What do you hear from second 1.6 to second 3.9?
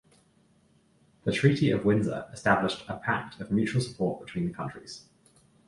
of Windsor established a pact of mutual